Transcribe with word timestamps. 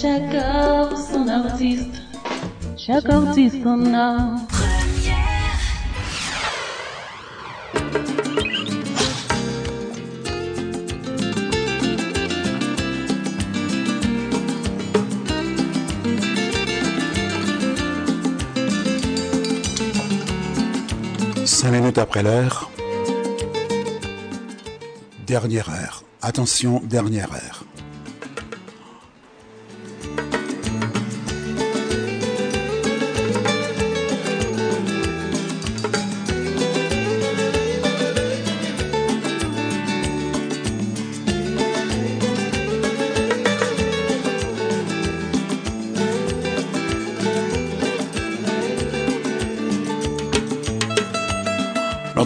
chaque 0.00 0.34
heure, 0.34 0.96
son 0.96 1.26
artiste. 1.26 1.94
Chaque 2.76 3.08
artiste 3.08 3.66
en 3.66 3.94
a. 3.94 4.36
Cinq 21.44 21.72
minutes 21.72 21.98
après 21.98 22.22
l'heure. 22.22 22.70
Dernière 25.26 25.68
heure. 25.70 26.04
Attention, 26.22 26.80
dernière 26.84 27.32
heure. 27.32 27.67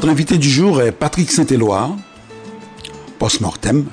Notre 0.03 0.15
invité 0.15 0.37
du 0.37 0.51
jour 0.51 0.83
est 0.83 0.91
Patrick 0.91 1.31
Saint-Éloi, 1.31 1.91
post-mortem, 3.21 3.87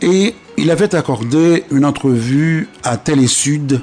et 0.00 0.32
il 0.56 0.70
avait 0.70 0.94
accordé 0.94 1.64
une 1.72 1.84
entrevue 1.84 2.68
à 2.84 2.98
Télé 2.98 3.26
Sud 3.26 3.80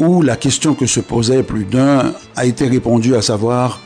où 0.00 0.22
la 0.22 0.36
question 0.36 0.72
que 0.72 0.86
se 0.86 1.00
posait 1.00 1.42
plus 1.42 1.66
d'un 1.66 2.14
a 2.36 2.46
été 2.46 2.66
répondue 2.66 3.16
à 3.16 3.20
savoir 3.20 3.80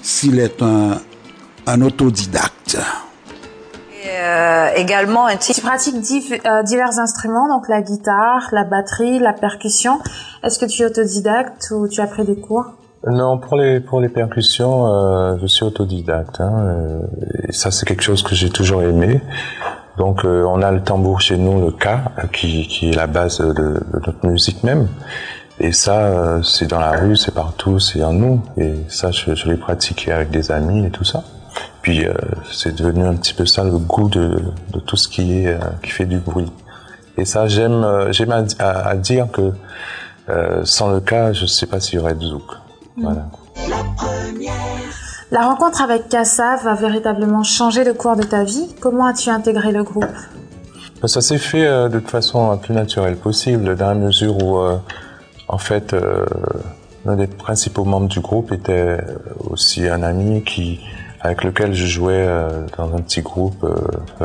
s'il 0.00 0.38
est 0.38 0.62
un, 0.62 1.82
autodidacte. 1.82 2.78
Euh, 4.06 4.70
également, 4.74 5.26
tu 5.36 5.60
pratiques 5.60 5.96
euh, 6.46 6.62
divers 6.62 6.98
instruments, 6.98 7.46
donc 7.46 7.68
la 7.68 7.82
guitare, 7.82 8.48
la 8.52 8.64
batterie, 8.64 9.18
la 9.18 9.34
percussion. 9.34 10.00
Est-ce 10.42 10.58
que 10.58 10.64
tu 10.64 10.80
es 10.80 10.86
autodidacte 10.86 11.70
ou 11.72 11.88
tu 11.88 12.00
as 12.00 12.06
pris 12.06 12.24
des 12.24 12.40
cours? 12.40 12.72
Non, 13.06 13.38
pour 13.38 13.56
les 13.56 13.78
pour 13.80 14.00
les 14.00 14.08
percussions, 14.08 14.86
euh, 14.92 15.36
je 15.40 15.46
suis 15.46 15.64
autodidacte. 15.64 16.40
Hein, 16.40 16.52
euh, 16.58 17.00
et 17.48 17.52
ça, 17.52 17.70
c'est 17.70 17.86
quelque 17.86 18.02
chose 18.02 18.22
que 18.22 18.34
j'ai 18.34 18.50
toujours 18.50 18.82
aimé. 18.82 19.20
Donc, 19.98 20.24
euh, 20.24 20.44
on 20.44 20.62
a 20.62 20.70
le 20.72 20.82
tambour 20.82 21.20
chez 21.20 21.36
nous, 21.36 21.60
le 21.64 21.70
K, 21.70 21.86
euh, 21.86 22.26
qui 22.32 22.66
qui 22.66 22.90
est 22.90 22.94
la 22.96 23.06
base 23.06 23.38
de, 23.38 23.52
de 23.52 24.00
notre 24.06 24.26
musique 24.26 24.64
même. 24.64 24.88
Et 25.60 25.72
ça, 25.72 25.94
euh, 26.06 26.42
c'est 26.42 26.66
dans 26.66 26.80
la 26.80 26.92
rue, 26.92 27.16
c'est 27.16 27.34
partout, 27.34 27.78
c'est 27.78 28.02
en 28.02 28.12
nous. 28.12 28.42
Et 28.56 28.74
ça, 28.88 29.10
je, 29.12 29.34
je 29.34 29.48
l'ai 29.48 29.56
pratiqué 29.56 30.12
avec 30.12 30.30
des 30.30 30.50
amis 30.50 30.84
et 30.86 30.90
tout 30.90 31.04
ça. 31.04 31.22
Puis, 31.82 32.04
euh, 32.04 32.12
c'est 32.52 32.74
devenu 32.76 33.04
un 33.06 33.14
petit 33.14 33.34
peu 33.34 33.46
ça 33.46 33.62
le 33.64 33.78
goût 33.78 34.08
de, 34.08 34.42
de 34.72 34.80
tout 34.80 34.96
ce 34.96 35.08
qui 35.08 35.44
est 35.44 35.56
qui 35.82 35.90
fait 35.90 36.04
du 36.04 36.18
bruit. 36.18 36.50
Et 37.16 37.24
ça, 37.24 37.46
j'aime 37.46 37.86
j'aime 38.10 38.32
à, 38.32 38.64
à- 38.88 38.96
dire 38.96 39.28
que 39.32 39.52
sans 40.64 40.90
le 40.92 41.00
K, 41.00 41.32
je 41.32 41.46
sais 41.46 41.66
pas 41.66 41.80
s'il 41.80 41.98
y 41.98 42.02
aurait 42.02 42.14
de 42.14 42.22
zouk. 42.24 42.42
Voilà. 43.00 43.26
La 45.30 45.46
rencontre 45.46 45.82
avec 45.82 46.08
Kassav 46.08 46.66
a 46.66 46.74
véritablement 46.74 47.42
changé 47.42 47.84
le 47.84 47.92
cours 47.92 48.16
de 48.16 48.22
ta 48.22 48.44
vie. 48.44 48.74
Comment 48.80 49.04
as-tu 49.06 49.28
intégré 49.28 49.72
le 49.72 49.82
groupe? 49.82 50.06
Ça 51.04 51.20
s'est 51.20 51.38
fait 51.38 51.66
euh, 51.66 51.88
de 51.88 52.00
toute 52.00 52.10
façon 52.10 52.50
la 52.50 52.56
plus 52.56 52.74
naturelle 52.74 53.16
possible, 53.16 53.76
dans 53.76 53.88
la 53.88 53.94
mesure 53.94 54.42
où, 54.42 54.58
euh, 54.58 54.78
en 55.46 55.58
fait, 55.58 55.92
euh, 55.92 56.24
l'un 57.04 57.14
des 57.14 57.26
principaux 57.26 57.84
membres 57.84 58.08
du 58.08 58.20
groupe 58.20 58.52
était 58.52 58.98
aussi 59.48 59.86
un 59.86 60.02
ami 60.02 60.42
qui, 60.42 60.80
avec 61.20 61.44
lequel 61.44 61.74
je 61.74 61.86
jouais 61.86 62.26
dans 62.76 62.94
un 62.94 63.00
petit 63.00 63.22
groupe 63.22 63.64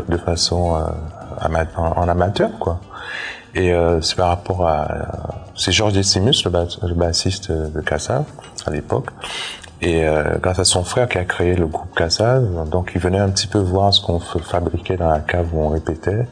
de 0.10 0.18
façon 0.18 0.76
en, 1.42 1.84
en 1.84 2.08
amateur, 2.08 2.50
quoi. 2.60 2.80
Et 3.56 3.72
euh, 3.74 4.02
c'est 4.02 4.16
par 4.16 4.30
rapport 4.30 4.68
à, 4.68 4.88
c'est 5.56 5.72
Georges 5.72 5.94
Decimus, 5.94 6.44
le, 6.46 6.50
bas- 6.50 6.66
le 6.82 6.94
bassiste 6.96 7.52
de 7.52 7.82
Cassav 7.82 8.24
à 8.66 8.72
l'époque. 8.72 9.10
Et 9.82 10.06
euh, 10.06 10.38
grâce 10.42 10.60
à 10.60 10.64
son 10.66 10.84
frère 10.84 11.08
qui 11.10 11.18
a 11.18 11.26
créé 11.26 11.56
le 11.56 11.68
groupe 11.68 11.94
Cassav, 11.96 12.70
donc 12.70 12.94
il 12.96 13.02
venait 13.02 13.20
un 13.20 13.30
petit 13.30 13.48
peu 13.48 13.60
voir 13.60 13.94
ce 13.94 14.02
qu'on 14.02 14.20
fabriquait 14.20 14.98
dans 14.98 15.10
la 15.10 15.20
cave 15.20 15.48
où 15.54 15.60
on 15.60 15.70
répétait. 15.70 16.26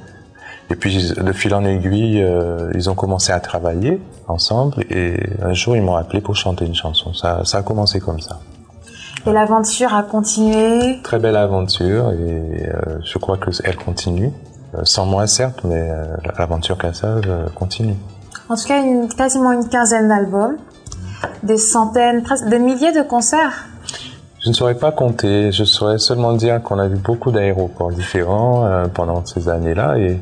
Et 0.70 0.76
puis 0.76 1.12
de 1.12 1.34
fil 1.34 1.54
en 1.54 1.66
aiguille, 1.66 2.22
euh, 2.24 2.72
ils 2.76 2.90
ont 2.90 2.96
commencé 2.96 3.34
à 3.34 3.42
travailler 3.42 4.02
ensemble. 4.30 4.86
Et 4.90 5.20
un 5.44 5.54
jour, 5.54 5.76
ils 5.76 5.82
m'ont 5.84 5.98
appelé 5.98 6.22
pour 6.22 6.36
chanter 6.36 6.66
une 6.66 6.76
chanson. 6.76 7.14
Ça, 7.14 7.42
ça 7.44 7.58
a 7.58 7.62
commencé 7.62 8.00
comme 8.00 8.22
ça. 8.22 8.40
Et 9.28 9.32
l'aventure 9.32 9.94
a 9.94 10.04
continué? 10.04 11.02
Très 11.04 11.20
belle 11.20 11.36
aventure 11.36 12.12
et 12.14 12.70
euh, 12.70 13.00
je 13.04 13.18
crois 13.20 13.38
que 13.38 13.52
elle 13.66 13.76
continue. 13.76 14.32
Euh, 14.76 14.82
sans 14.86 15.06
moi 15.06 15.28
certes, 15.28 15.62
mais 15.66 15.90
euh, 15.92 16.06
l'aventure 16.38 16.78
Cassav 16.78 17.22
euh, 17.28 17.48
continue. 17.56 17.96
En 18.50 18.56
tout 18.56 18.68
cas, 18.68 18.82
une, 18.82 19.10
quasiment 19.10 19.52
une 19.52 19.68
quinzaine 19.68 20.08
d'albums, 20.08 20.58
des 21.44 21.58
centaines, 21.58 22.24
presque 22.24 22.48
des 22.48 22.60
milliers 22.60 22.94
de 22.94 23.02
concerts. 23.02 23.66
Je 24.44 24.50
ne 24.50 24.54
saurais 24.54 24.76
pas 24.76 24.92
compter, 24.92 25.52
je 25.52 25.64
saurais 25.66 26.00
seulement 26.00 26.34
dire 26.34 26.62
qu'on 26.64 26.80
a 26.80 26.88
vu 26.88 26.96
beaucoup 26.98 27.32
d'aéroports 27.32 27.92
différents 27.92 28.66
euh, 28.66 28.86
pendant 28.88 29.24
ces 29.26 29.50
années-là 29.50 29.98
et 29.98 30.20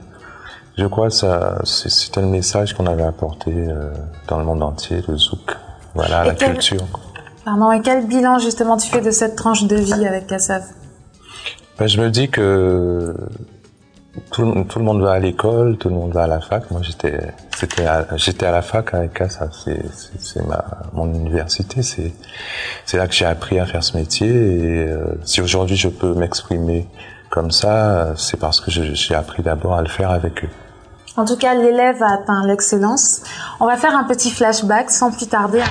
je 0.78 0.86
crois 0.88 1.10
que 1.10 1.14
c'était 1.66 2.22
le 2.22 2.28
message 2.28 2.74
qu'on 2.74 2.86
avait 2.88 3.04
apporté 3.04 3.52
euh, 3.54 3.92
dans 4.28 4.40
le 4.40 4.46
monde 4.46 4.64
entier, 4.64 5.02
le 5.08 5.16
zouk, 5.18 5.56
voilà, 5.96 6.26
Et 6.26 6.28
la 6.30 6.34
quel- 6.34 6.52
culture. 6.54 6.86
Pardon, 7.46 7.72
et 7.72 7.82
quel 7.82 8.06
bilan 8.08 8.40
justement 8.40 8.78
tu 8.78 8.90
fais 8.90 9.02
de 9.02 9.12
cette 9.12 9.36
tranche 9.36 9.64
de 9.66 9.76
vie 9.76 10.06
avec 10.06 10.28
Kassav 10.28 10.64
Ben, 11.78 11.88
je 11.88 12.02
me 12.02 12.10
dis 12.10 12.30
que 12.30 13.16
tout, 14.32 14.42
le- 14.44 14.84
monde 14.84 15.02
va 15.02 15.12
à 15.14 15.20
l'école, 15.20 15.78
tout 15.78 15.90
le 15.90 15.96
monde 15.96 16.14
va 16.14 16.24
à 16.24 16.28
la 16.28 16.40
fac. 16.40 16.70
Moi, 16.72 16.82
j'étais, 16.84 17.20
c'était, 17.58 17.86
à- 17.86 18.06
j'étais 18.18 18.46
à 18.46 18.52
la 18.52 18.62
fac 18.62 18.94
avec 18.94 19.18
ça. 19.30 19.50
C'est, 19.52 19.82
c'est, 20.20 20.46
ma, 20.46 20.64
mon 20.94 21.14
université. 21.14 21.82
C'est, 21.82 22.14
c'est 22.86 22.98
là 22.98 23.08
que 23.08 23.14
j'ai 23.14 23.26
appris 23.26 23.60
à 23.60 23.66
faire 23.66 23.84
ce 23.84 23.98
métier. 23.98 24.28
Et 24.30 24.88
euh, 24.88 25.06
si 25.24 25.42
aujourd'hui 25.42 25.76
je 25.76 25.90
peux 25.90 26.14
m'exprimer 26.14 26.88
comme 27.30 27.52
ça, 27.52 28.14
c'est 28.18 28.38
parce 28.40 28.60
que 28.60 28.72
j'ai 28.72 29.16
appris 29.16 29.44
d'abord 29.44 29.76
à 29.76 29.82
le 29.82 29.90
faire 29.90 30.10
avec 30.12 30.44
eux. 30.44 30.50
En 31.18 31.26
tout 31.26 31.36
cas, 31.38 31.54
l'élève 31.54 32.02
a 32.02 32.14
atteint 32.14 32.46
l'excellence. 32.46 33.22
On 33.60 33.66
va 33.68 33.76
faire 33.78 33.96
un 33.96 34.06
petit 34.06 34.32
flashback 34.32 34.90
sans 34.90 35.12
plus 35.12 35.28
tarder. 35.28 35.62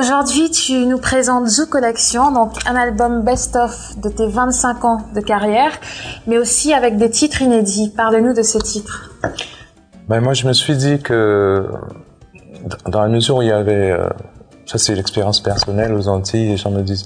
Aujourd'hui, 0.00 0.50
tu 0.50 0.86
nous 0.86 0.96
présentes 0.96 1.46
Zoo 1.46 1.66
Collection, 1.66 2.32
donc 2.32 2.52
un 2.64 2.74
album 2.74 3.22
best-of 3.22 4.00
de 4.00 4.08
tes 4.08 4.26
25 4.26 4.84
ans 4.86 5.02
de 5.14 5.20
carrière, 5.20 5.72
mais 6.26 6.38
aussi 6.38 6.72
avec 6.72 6.96
des 6.96 7.10
titres 7.10 7.42
inédits. 7.42 7.92
Parle-nous 7.94 8.32
de 8.32 8.40
ces 8.40 8.60
titres. 8.60 9.10
Ben 10.08 10.22
moi, 10.22 10.32
je 10.32 10.48
me 10.48 10.54
suis 10.54 10.74
dit 10.74 11.00
que 11.00 11.68
dans 12.86 13.02
la 13.02 13.08
mesure 13.08 13.36
où 13.36 13.42
il 13.42 13.48
y 13.48 13.52
avait, 13.52 13.90
euh, 13.90 14.08
ça 14.64 14.78
c'est 14.78 14.94
l'expérience 14.94 15.40
personnelle 15.40 15.92
aux 15.92 16.08
Antilles, 16.08 16.48
les 16.48 16.56
gens 16.56 16.70
me 16.70 16.80
disent, 16.80 17.04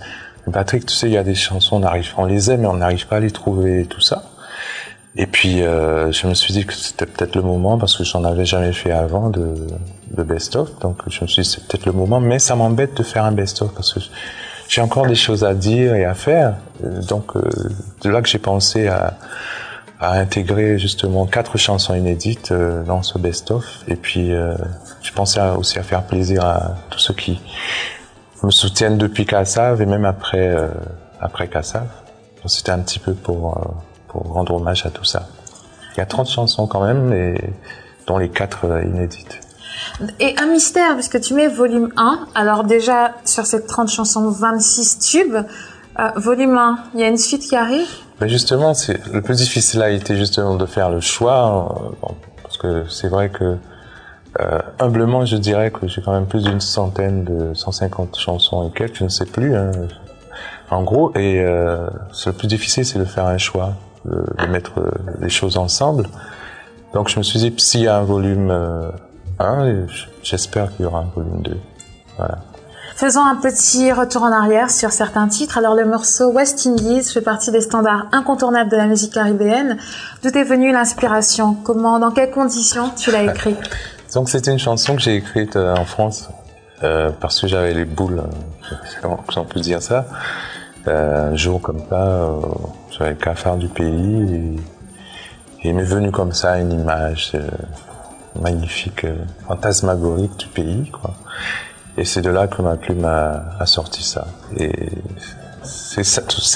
Patrick, 0.52 0.86
tu 0.86 0.94
sais, 0.94 1.08
il 1.08 1.14
y 1.14 1.18
a 1.18 1.24
des 1.24 1.34
chansons, 1.34 1.82
on 1.82 2.22
on 2.22 2.26
les 2.26 2.52
aime, 2.52 2.60
mais 2.60 2.68
on 2.68 2.74
n'arrive 2.74 3.08
pas 3.08 3.16
à 3.16 3.20
les 3.20 3.32
trouver 3.32 3.86
tout 3.90 4.00
ça. 4.00 4.22
Et 5.16 5.26
puis, 5.26 5.62
euh, 5.62 6.10
je 6.10 6.26
me 6.26 6.34
suis 6.34 6.52
dit 6.52 6.66
que 6.66 6.74
c'était 6.74 7.06
peut-être 7.06 7.36
le 7.36 7.42
moment, 7.42 7.78
parce 7.78 7.96
que 7.96 8.04
j'en 8.04 8.24
avais 8.24 8.44
jamais 8.44 8.72
fait 8.72 8.90
avant 8.90 9.30
de, 9.30 9.54
de 10.10 10.22
best-of. 10.22 10.78
Donc, 10.80 11.02
je 11.08 11.22
me 11.22 11.28
suis 11.28 11.42
dit, 11.42 11.48
c'est 11.48 11.64
peut-être 11.66 11.86
le 11.86 11.92
moment, 11.92 12.20
mais 12.20 12.38
ça 12.40 12.56
m'embête 12.56 12.96
de 12.96 13.02
faire 13.02 13.24
un 13.24 13.32
best-of, 13.32 13.72
parce 13.74 13.94
que 13.94 14.00
j'ai 14.68 14.80
encore 14.80 15.06
des 15.06 15.14
choses 15.14 15.44
à 15.44 15.54
dire 15.54 15.94
et 15.94 16.04
à 16.04 16.14
faire. 16.14 16.56
Donc, 17.08 17.36
euh, 17.36 17.42
de 18.02 18.10
là 18.10 18.22
que 18.22 18.28
j'ai 18.28 18.38
pensé 18.38 18.88
à, 18.88 19.14
à, 20.00 20.12
intégrer 20.14 20.78
justement 20.78 21.26
quatre 21.26 21.58
chansons 21.58 21.94
inédites 21.94 22.52
euh, 22.52 22.82
dans 22.82 23.02
ce 23.02 23.18
best-of. 23.18 23.84
Et 23.88 23.96
puis, 23.96 24.32
euh, 24.32 24.54
je 25.02 25.12
pensais 25.12 25.40
aussi 25.56 25.78
à 25.78 25.82
faire 25.82 26.02
plaisir 26.02 26.44
à 26.44 26.76
tous 26.90 26.98
ceux 26.98 27.14
qui 27.14 27.40
me 28.42 28.50
soutiennent 28.50 28.98
depuis 28.98 29.26
Kassav 29.26 29.80
et 29.80 29.86
même 29.86 30.04
après, 30.04 30.48
euh, 30.48 30.68
après 31.20 31.48
Kassav. 31.48 31.86
C'était 32.46 32.72
un 32.72 32.80
petit 32.80 32.98
peu 32.98 33.14
pour 33.14 33.74
pour 34.14 34.32
rendre 34.32 34.54
hommage 34.54 34.86
à 34.86 34.90
tout 34.90 35.04
ça. 35.04 35.28
Il 35.94 35.98
y 35.98 36.00
a 36.00 36.06
30 36.06 36.28
chansons 36.28 36.66
quand 36.66 36.82
même, 36.82 37.12
et 37.12 37.34
dont 38.06 38.16
les 38.16 38.30
4 38.30 38.64
euh, 38.64 38.82
inédites. 38.84 39.40
Et 40.20 40.34
un 40.38 40.46
mystère, 40.46 40.94
puisque 40.94 41.20
tu 41.20 41.34
mets 41.34 41.48
volume 41.48 41.92
1. 41.96 42.28
Alors 42.34 42.64
déjà, 42.64 43.12
sur 43.24 43.44
ces 43.44 43.66
30 43.66 43.90
chansons, 43.90 44.30
26 44.30 44.98
tubes. 45.00 45.36
Euh, 45.98 46.08
volume 46.16 46.56
1, 46.56 46.78
il 46.94 47.00
y 47.00 47.04
a 47.04 47.08
une 47.08 47.18
suite 47.18 47.42
qui 47.42 47.56
arrive? 47.56 47.86
Ben 48.20 48.28
Justement, 48.28 48.74
c'est 48.74 48.98
le 49.12 49.20
plus 49.20 49.36
difficile 49.36 49.82
a 49.82 49.90
été 49.90 50.16
justement 50.16 50.54
de 50.54 50.66
faire 50.66 50.88
le 50.90 51.00
choix, 51.00 51.92
euh, 52.02 52.08
parce 52.42 52.56
que 52.56 52.84
c'est 52.88 53.08
vrai 53.08 53.28
que 53.28 53.58
euh, 54.40 54.58
humblement, 54.80 55.24
je 55.24 55.36
dirais 55.36 55.70
que 55.70 55.86
j'ai 55.86 56.02
quand 56.02 56.12
même 56.12 56.26
plus 56.26 56.42
d'une 56.42 56.60
centaine 56.60 57.24
de 57.24 57.54
150 57.54 58.18
chansons 58.18 58.68
et 58.68 58.72
quelques, 58.72 58.96
je 58.96 59.04
ne 59.04 59.08
sais 59.08 59.26
plus, 59.26 59.54
hein, 59.54 59.70
en 60.70 60.82
gros. 60.82 61.12
Et 61.14 61.40
euh, 61.40 61.86
le 62.26 62.32
plus 62.32 62.48
difficile, 62.48 62.84
c'est 62.84 62.98
de 62.98 63.04
faire 63.04 63.26
un 63.26 63.38
choix 63.38 63.74
de, 64.04 64.46
mettre 64.46 64.72
les 65.20 65.30
choses 65.30 65.56
ensemble. 65.56 66.08
Donc 66.92 67.08
je 67.08 67.18
me 67.18 67.22
suis 67.22 67.38
dit, 67.38 67.54
s'il 67.58 67.82
y 67.82 67.88
a 67.88 67.96
un 67.96 68.04
volume 68.04 68.50
1, 69.38 69.64
euh, 69.64 69.86
j'espère 70.22 70.74
qu'il 70.74 70.84
y 70.84 70.86
aura 70.86 71.00
un 71.00 71.10
volume 71.14 71.42
2. 71.42 71.56
Voilà. 72.16 72.38
Faisons 72.96 73.24
un 73.24 73.34
petit 73.34 73.90
retour 73.90 74.22
en 74.22 74.30
arrière 74.30 74.70
sur 74.70 74.92
certains 74.92 75.26
titres. 75.26 75.58
Alors 75.58 75.74
le 75.74 75.84
morceau 75.84 76.30
West 76.30 76.64
Indies 76.66 77.02
fait 77.02 77.20
partie 77.20 77.50
des 77.50 77.60
standards 77.60 78.06
incontournables 78.12 78.70
de 78.70 78.76
la 78.76 78.86
musique 78.86 79.12
caribéenne. 79.12 79.78
D'où 80.22 80.28
est 80.28 80.44
venue 80.44 80.70
l'inspiration? 80.70 81.54
Comment, 81.54 81.98
dans 81.98 82.12
quelles 82.12 82.30
conditions 82.30 82.90
tu 82.96 83.10
l'as 83.10 83.24
écrit? 83.24 83.56
Donc 84.14 84.28
c'était 84.28 84.52
une 84.52 84.60
chanson 84.60 84.94
que 84.94 85.02
j'ai 85.02 85.16
écrite 85.16 85.56
euh, 85.56 85.74
en 85.74 85.84
France 85.84 86.28
euh, 86.84 87.10
parce 87.20 87.40
que 87.40 87.48
j'avais 87.48 87.74
les 87.74 87.84
boules, 87.84 88.22
si 88.68 89.38
on 89.38 89.44
peut 89.44 89.60
dire 89.60 89.82
ça. 89.82 90.06
Euh, 90.86 91.32
un 91.32 91.36
jour 91.36 91.60
comme 91.62 91.80
ça, 91.88 91.96
euh, 91.96 92.40
j'avais 92.96 93.10
le 93.10 93.16
cafard 93.16 93.56
du 93.56 93.68
pays 93.68 94.34
et, 94.34 94.56
il 95.66 95.74
m'est 95.74 95.82
venu 95.82 96.10
comme 96.10 96.34
ça 96.34 96.58
une 96.58 96.72
image 96.72 97.32
euh, 97.34 97.48
magnifique, 98.38 99.06
fantasmagorique 99.48 100.36
du 100.36 100.46
pays, 100.48 100.90
quoi. 100.90 101.14
Et 101.96 102.04
c'est 102.04 102.20
de 102.20 102.28
là 102.28 102.48
que 102.48 102.60
ma 102.60 102.76
plume 102.76 103.06
a, 103.06 103.44
a 103.58 103.64
sorti 103.64 104.02
ça. 104.02 104.26
Et 104.58 104.90
c'est 105.62 106.04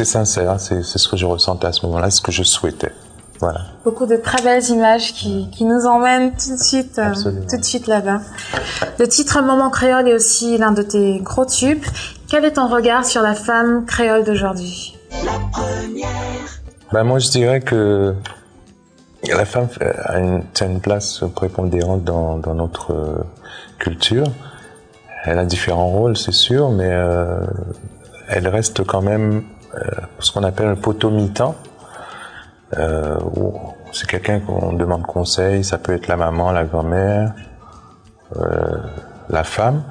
sincère, 0.05 0.51
hein, 0.51 0.59
c'est 0.59 0.83
ce 0.83 1.09
que 1.09 1.17
je 1.17 1.25
ressentais 1.25 1.69
à 1.69 1.73
ce 1.73 1.87
moment-là, 1.87 2.11
ce 2.11 2.21
que 2.21 2.33
je 2.33 2.43
souhaitais. 2.43 2.93
Voilà. 3.41 3.61
Beaucoup 3.85 4.05
de 4.05 4.17
très 4.17 4.43
belles 4.43 4.69
images 4.69 5.15
qui, 5.15 5.49
qui 5.51 5.65
nous 5.65 5.87
emmènent 5.87 6.33
tout 6.33 6.57
de 6.57 6.63
suite, 6.63 7.01
tout 7.49 7.57
de 7.57 7.65
suite 7.65 7.87
là-bas. 7.87 8.21
Le 8.99 9.07
titre 9.07 9.41
Moment 9.41 9.71
créole 9.71 10.09
est 10.09 10.15
aussi 10.15 10.59
l'un 10.59 10.73
de 10.73 10.83
tes 10.83 11.21
gros 11.21 11.47
tubes. 11.47 11.85
Quel 12.29 12.45
est 12.45 12.55
ton 12.55 12.69
regard 12.69 13.07
sur 13.07 13.23
la 13.23 13.35
femme 13.35 13.87
créole 13.87 14.25
d'aujourd'hui? 14.25 14.98
La 15.11 15.39
première. 15.53 16.09
Ben 16.93 17.05
moi, 17.05 17.19
je 17.19 17.29
dirais 17.29 17.61
que 17.61 18.15
la 19.27 19.45
femme 19.45 19.69
a 20.05 20.19
une, 20.19 20.81
place 20.81 21.23
prépondérante 21.35 22.05
dans, 22.05 22.39
dans 22.39 22.55
notre 22.55 22.93
euh, 22.93 23.25
culture. 23.79 24.27
Elle 25.25 25.39
a 25.39 25.45
différents 25.45 25.89
rôles, 25.89 26.17
c'est 26.17 26.33
sûr, 26.33 26.71
mais 26.71 26.89
euh, 26.91 27.41
elle 28.29 28.49
reste 28.49 28.85
quand 28.85 29.03
même 29.03 29.43
euh, 29.75 29.81
ce 30.19 30.33
qu'on 30.33 30.45
appelle 30.45 30.69
un 30.69 30.77
poteau 30.77 31.11
mi-temps. 31.11 31.57
C'est 33.93 34.07
quelqu'un 34.07 34.41
qu'on 34.41 34.75
demande 34.75 35.03
conseil, 35.03 35.65
ça 35.65 35.79
peut 35.79 35.95
être 35.95 36.07
la 36.07 36.17
maman, 36.17 36.53
la 36.53 36.65
grand-mère, 36.65 37.33
la 39.31 39.43
femme. 39.43 39.83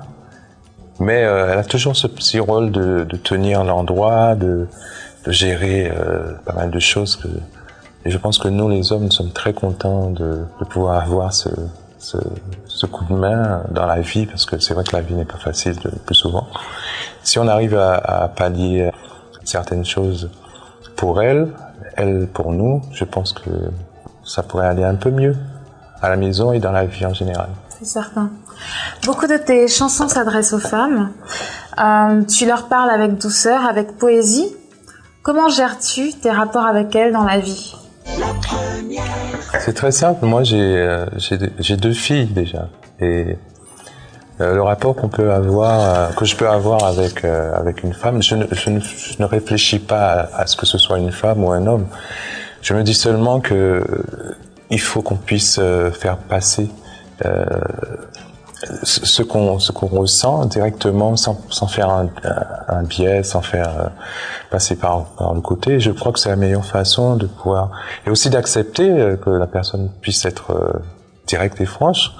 Mais 0.99 1.21
elle 1.21 1.57
a 1.57 1.63
toujours 1.63 1.95
ce 1.95 2.05
petit 2.05 2.39
rôle 2.39 2.71
de, 2.71 3.03
de 3.03 3.17
tenir 3.17 3.63
l'endroit, 3.63 4.35
de, 4.35 4.67
gérer 5.27 5.91
euh, 5.91 6.33
pas 6.45 6.53
mal 6.53 6.71
de 6.71 6.79
choses. 6.79 7.19
Et 8.05 8.11
je 8.11 8.17
pense 8.17 8.37
que 8.37 8.47
nous, 8.47 8.69
les 8.69 8.91
hommes, 8.91 9.05
nous 9.05 9.11
sommes 9.11 9.31
très 9.31 9.53
contents 9.53 10.09
de, 10.09 10.45
pouvoir 10.69 11.03
avoir 11.03 11.33
ce, 11.33 11.49
coup 12.91 13.05
de 13.09 13.13
main 13.13 13.63
dans 13.71 13.85
la 13.85 13.99
vie, 13.99 14.25
parce 14.25 14.45
que 14.45 14.59
c'est 14.59 14.73
vrai 14.73 14.83
que 14.83 14.95
la 14.95 15.01
vie 15.01 15.13
n'est 15.13 15.25
pas 15.25 15.37
facile 15.37 15.75
le 15.83 15.91
plus 15.91 16.15
souvent. 16.15 16.47
Si 17.23 17.39
on 17.39 17.47
arrive 17.47 17.75
à, 17.75 17.95
à 17.95 18.27
pallier 18.27 18.91
certaines 19.43 19.85
choses 19.85 20.29
pour 20.95 21.21
elle, 21.21 21.49
elle 21.95 22.27
pour 22.27 22.51
nous, 22.51 22.81
je 22.91 23.03
pense 23.03 23.33
que 23.33 23.49
ça 24.23 24.43
pourrait 24.43 24.67
aller 24.67 24.83
un 24.83 24.95
peu 24.95 25.09
mieux 25.09 25.35
à 26.01 26.09
la 26.09 26.15
maison 26.15 26.51
et 26.51 26.59
dans 26.59 26.71
la 26.71 26.85
vie 26.85 27.05
en 27.05 27.13
général. 27.13 27.49
C'est 27.79 27.85
certain. 27.85 28.29
Beaucoup 29.05 29.27
de 29.27 29.37
tes 29.37 29.67
chansons 29.67 30.07
s'adressent 30.07 30.53
aux 30.53 30.59
femmes. 30.59 31.11
Euh, 31.79 32.23
tu 32.23 32.45
leur 32.45 32.67
parles 32.67 32.89
avec 32.89 33.17
douceur, 33.17 33.65
avec 33.65 33.97
poésie. 33.97 34.55
Comment 35.27 35.49
gères-tu 35.49 36.13
tes 36.13 36.31
rapports 36.31 36.65
avec 36.65 36.95
elles 36.95 37.11
dans 37.11 37.25
la 37.25 37.37
vie? 37.37 37.75
C'est 39.59 39.73
très 39.73 39.91
simple. 39.91 40.25
Moi, 40.25 40.43
j'ai 40.43 40.55
euh, 40.77 41.05
deux 41.77 41.91
filles 41.91 42.27
déjà. 42.27 42.69
Et 43.01 43.35
euh, 44.39 44.55
le 44.55 44.61
rapport 44.61 44.95
qu'on 44.95 45.09
peut 45.09 45.33
avoir, 45.33 45.81
euh, 45.81 46.13
que 46.13 46.23
je 46.23 46.37
peux 46.37 46.47
avoir 46.47 46.85
avec 46.85 47.25
avec 47.25 47.83
une 47.83 47.91
femme, 47.93 48.23
je 48.23 48.35
ne, 48.35 48.45
je 48.53 48.69
ne, 48.69 49.25
réfléchis 49.25 49.79
pas 49.79 50.11
à, 50.11 50.43
à, 50.43 50.47
ce 50.47 50.55
que 50.55 50.65
ce 50.65 50.77
soit 50.77 50.97
une 50.97 51.11
femme 51.11 51.43
ou 51.43 51.51
un 51.51 51.67
homme. 51.67 51.87
Je 52.61 52.73
me 52.73 52.83
dis 52.83 52.93
seulement 52.93 53.41
que 53.41 53.83
il 54.69 54.79
faut 54.79 55.01
qu'on 55.01 55.17
puisse 55.17 55.59
faire 55.99 56.19
passer 56.19 56.69
ce 58.83 59.21
qu'on 59.23 59.59
ce 59.59 59.71
qu'on 59.71 59.87
ressent 59.87 60.45
directement 60.45 61.15
sans, 61.15 61.39
sans 61.49 61.67
faire 61.67 61.89
un, 61.89 62.09
un, 62.67 62.83
biais, 62.83 63.23
sans 63.23 63.41
faire 63.41 63.69
euh, 63.69 63.87
passer 64.49 64.75
par, 64.75 65.05
par 65.17 65.33
le 65.33 65.41
côté. 65.41 65.79
Je 65.79 65.91
crois 65.91 66.11
que 66.11 66.19
c'est 66.19 66.29
la 66.29 66.35
meilleure 66.35 66.65
façon 66.65 67.15
de 67.15 67.27
pouvoir 67.27 67.71
et 68.05 68.09
aussi 68.09 68.29
d'accepter 68.29 68.89
euh, 68.89 69.15
que 69.15 69.29
la 69.29 69.47
personne 69.47 69.91
puisse 70.01 70.25
être 70.25 70.51
euh, 70.51 70.73
directe 71.27 71.61
et 71.61 71.65
franche. 71.65 72.11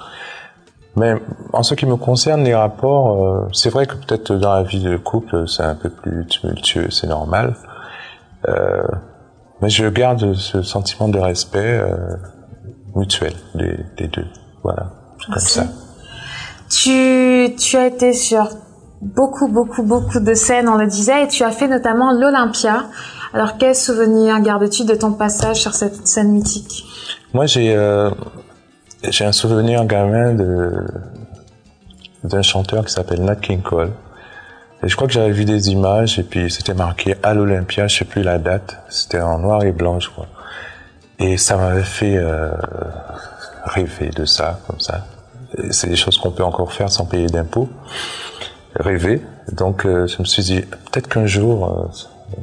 Mais 0.96 1.14
en 1.52 1.62
ce 1.62 1.74
qui 1.74 1.86
me 1.86 1.96
concerne, 1.96 2.42
les 2.42 2.54
rapports, 2.54 3.46
c'est 3.52 3.70
vrai 3.70 3.86
que 3.86 3.94
peut-être 3.94 4.32
dans 4.32 4.54
la 4.54 4.64
vie 4.64 4.82
de 4.82 4.96
couple, 4.96 5.46
c'est 5.46 5.62
un 5.62 5.76
peu 5.76 5.90
plus 5.90 6.26
tumultueux, 6.26 6.90
c'est 6.90 7.06
normal. 7.06 7.54
mais 9.62 9.68
je 9.68 9.86
garde 9.86 10.34
ce 10.34 10.62
sentiment 10.62 11.08
de 11.08 11.20
respect 11.20 11.80
mutuel 12.96 13.34
des, 13.54 13.78
des 13.96 14.08
deux. 14.08 14.26
Voilà, 14.64 14.90
comme 15.28 15.38
ça. 15.38 15.66
Tu, 16.70 17.54
tu 17.56 17.76
as 17.76 17.86
été 17.86 18.12
sur 18.12 18.48
beaucoup, 19.00 19.48
beaucoup, 19.48 19.82
beaucoup 19.82 20.20
de 20.20 20.34
scènes, 20.34 20.68
on 20.68 20.76
le 20.76 20.86
disait, 20.86 21.24
et 21.24 21.28
tu 21.28 21.44
as 21.44 21.50
fait 21.50 21.68
notamment 21.68 22.12
l'Olympia 22.12 22.86
Alors, 23.32 23.56
quel 23.58 23.74
souvenir 23.74 24.40
gardes-tu 24.40 24.84
de 24.84 24.94
ton 24.94 25.12
passage 25.12 25.56
sur 25.60 25.74
cette 25.74 26.06
scène 26.06 26.32
mythique? 26.32 26.84
Moi, 27.32 27.46
j'ai 27.46 27.74
euh, 27.74 28.10
un 29.20 29.32
souvenir 29.32 29.84
gamin 29.84 30.34
de 30.34 30.84
d'un 32.24 32.42
chanteur 32.42 32.84
qui 32.84 32.92
s'appelle 32.92 33.22
Nat 33.22 33.36
King 33.36 33.62
Cole. 33.62 33.92
Et 34.82 34.88
je 34.88 34.96
crois 34.96 35.08
que 35.08 35.14
j'avais 35.14 35.30
vu 35.30 35.44
des 35.44 35.70
images 35.70 36.18
et 36.18 36.22
puis 36.22 36.50
c'était 36.50 36.74
marqué 36.74 37.16
à 37.22 37.34
l'Olympia, 37.34 37.86
je 37.86 37.98
sais 37.98 38.04
plus 38.04 38.22
la 38.22 38.38
date, 38.38 38.76
c'était 38.88 39.20
en 39.20 39.38
noir 39.38 39.64
et 39.64 39.72
blanc, 39.72 39.98
je 39.98 40.08
crois. 40.08 40.26
Et 41.18 41.36
ça 41.36 41.56
m'avait 41.56 41.82
fait 41.82 42.16
euh, 42.16 42.50
rêver 43.64 44.10
de 44.10 44.24
ça, 44.24 44.60
comme 44.66 44.78
ça. 44.78 45.04
C'est 45.70 45.88
des 45.88 45.96
choses 45.96 46.18
qu'on 46.18 46.30
peut 46.30 46.44
encore 46.44 46.72
faire 46.72 46.90
sans 46.90 47.04
payer 47.04 47.26
d'impôts. 47.26 47.68
Rêver. 48.76 49.22
Donc 49.52 49.86
euh, 49.86 50.06
je 50.06 50.18
me 50.20 50.24
suis 50.24 50.42
dit, 50.42 50.60
peut-être 50.60 51.08
qu'un 51.08 51.26
jour, 51.26 51.64
euh, 51.64 52.38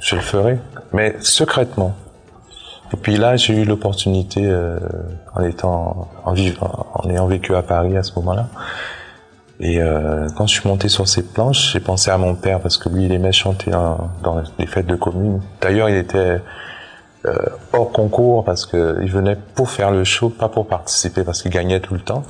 je 0.00 0.16
le 0.16 0.22
ferai, 0.22 0.58
mais 0.92 1.16
secrètement. 1.20 1.94
Et 2.92 2.96
puis 2.96 3.16
là, 3.16 3.36
j'ai 3.36 3.54
eu 3.54 3.64
l'opportunité, 3.64 4.42
euh, 4.44 4.78
en 5.34 5.42
étant, 5.42 6.08
en 6.24 6.32
vivant, 6.32 6.86
en 6.94 7.08
ayant 7.08 7.26
vécu 7.26 7.54
à 7.54 7.62
Paris 7.62 7.96
à 7.96 8.02
ce 8.02 8.12
moment-là. 8.16 8.48
Et 9.60 9.80
euh, 9.80 10.28
quand 10.36 10.46
je 10.46 10.60
suis 10.60 10.68
monté 10.68 10.88
sur 10.88 11.08
ces 11.08 11.22
planches, 11.22 11.72
j'ai 11.72 11.80
pensé 11.80 12.10
à 12.10 12.18
mon 12.18 12.34
père 12.34 12.60
parce 12.60 12.76
que 12.76 12.88
lui, 12.88 13.06
il 13.06 13.12
aimait 13.12 13.32
chanter 13.32 13.70
dans 13.70 14.42
les 14.58 14.66
fêtes 14.66 14.86
de 14.86 14.96
commune. 14.96 15.40
D'ailleurs, 15.60 15.88
il 15.88 15.96
était 15.96 16.40
hors 17.72 17.92
concours 17.92 18.44
parce 18.44 18.66
que 18.66 18.98
il 19.02 19.10
venait 19.10 19.36
pour 19.54 19.70
faire 19.70 19.90
le 19.90 20.04
show, 20.04 20.28
pas 20.28 20.48
pour 20.48 20.66
participer 20.66 21.24
parce 21.24 21.42
qu'il 21.42 21.50
gagnait 21.50 21.80
tout 21.80 21.94
le 21.94 22.00
temps. 22.00 22.24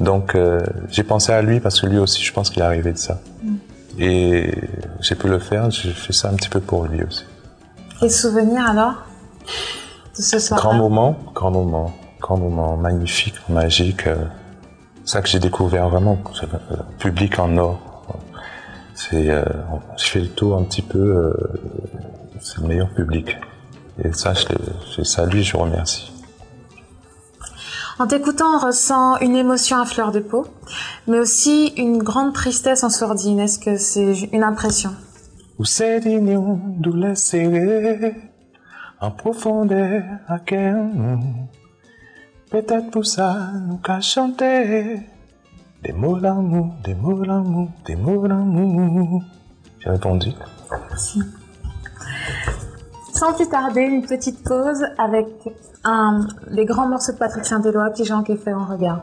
Donc 0.00 0.34
euh, 0.34 0.60
j'ai 0.88 1.04
pensé 1.04 1.32
à 1.32 1.42
lui 1.42 1.60
parce 1.60 1.80
que 1.80 1.86
lui 1.86 1.98
aussi, 1.98 2.22
je 2.22 2.32
pense 2.32 2.50
qu'il 2.50 2.62
est 2.62 2.66
arrivé 2.66 2.92
de 2.92 2.98
ça. 2.98 3.20
Mm. 3.42 3.54
Et 3.98 4.54
j'ai 5.00 5.14
pu 5.14 5.28
le 5.28 5.38
faire. 5.38 5.70
J'ai 5.70 5.90
fait 5.90 6.12
ça 6.12 6.28
un 6.28 6.34
petit 6.34 6.48
peu 6.48 6.60
pour 6.60 6.84
lui 6.86 7.02
aussi. 7.04 7.24
Et 8.02 8.08
souvenir 8.08 8.68
alors 8.68 8.94
de 10.16 10.22
ce 10.22 10.38
soir 10.38 10.60
Grand 10.60 10.74
moment, 10.74 11.16
grand 11.34 11.50
moment, 11.50 11.92
grand 12.20 12.36
moment, 12.36 12.76
magnifique, 12.76 13.36
magique. 13.48 14.06
Euh, 14.06 14.16
ça 15.04 15.20
que 15.20 15.28
j'ai 15.28 15.38
découvert 15.38 15.88
vraiment, 15.88 16.18
euh, 16.42 16.76
public 16.98 17.38
en 17.38 17.56
or. 17.56 17.78
C'est, 18.94 19.28
euh, 19.28 19.44
je 19.96 20.04
fais 20.04 20.20
le 20.20 20.28
tour 20.28 20.56
un 20.56 20.62
petit 20.62 20.82
peu. 20.82 20.98
Euh, 20.98 21.32
c'est 22.40 22.58
le 22.58 22.68
meilleur 22.68 22.88
public. 22.90 23.36
Et 24.02 24.12
ça, 24.12 24.34
je, 24.34 24.46
je 24.96 25.02
salue, 25.02 25.42
je 25.42 25.56
remercie. 25.56 26.10
En 27.98 28.08
t'écoutant, 28.08 28.56
on 28.56 28.58
ressent 28.58 29.18
une 29.18 29.36
émotion 29.36 29.78
à 29.78 29.84
fleur 29.84 30.10
de 30.10 30.18
peau, 30.18 30.46
mais 31.06 31.20
aussi 31.20 31.68
une 31.76 32.02
grande 32.02 32.32
tristesse 32.32 32.82
en 32.82 32.90
sourdine. 32.90 33.38
Est-ce 33.38 33.60
que 33.60 33.76
c'est 33.76 34.22
une 34.32 34.42
impression? 34.42 34.90
En 39.00 39.10
profondeur 39.12 40.02
à 40.26 40.38
Peut-être 42.50 42.90
pour 42.90 43.06
ça, 43.06 43.50
nous 43.66 43.76
qu'à 43.76 44.00
chanter 44.00 45.00
des 45.84 45.92
mots 45.92 46.18
d'amour, 46.18 46.74
des 46.82 46.94
mots 46.94 47.24
d'amour, 47.24 47.68
des 47.86 47.94
mots 47.94 48.26
d'amour. 48.26 49.22
J'ai 49.80 49.90
répondu. 49.90 50.30
Merci. 50.90 51.20
Sans 53.14 53.32
plus 53.32 53.48
tarder, 53.48 53.82
une 53.82 54.02
petite 54.02 54.42
pause 54.42 54.84
avec 54.98 55.28
un, 55.84 56.26
les 56.48 56.64
grands 56.64 56.88
morceaux 56.88 57.12
de 57.12 57.18
Patrick 57.18 57.44
Saint-Éloi, 57.44 57.90
Petit 57.90 58.04
Jean 58.04 58.24
qui 58.24 58.36
fait 58.36 58.52
en 58.52 58.64
regard. 58.64 59.02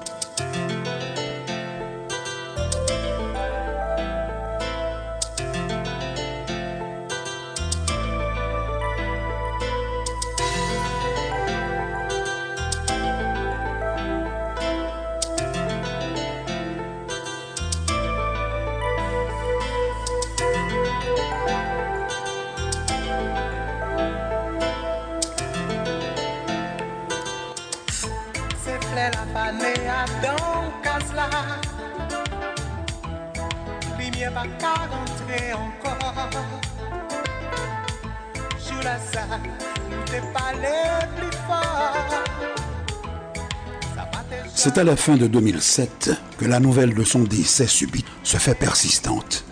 C'est 44.53 44.77
à 44.77 44.83
la 44.83 44.95
fin 44.95 45.15
de 45.15 45.25
2007 45.25 46.11
que 46.37 46.45
la 46.45 46.59
nouvelle 46.59 46.93
de 46.93 47.03
son 47.03 47.23
décès 47.23 47.65
subit 47.65 48.05
se 48.23 48.37
fait 48.37 48.53
persistante. 48.53 49.43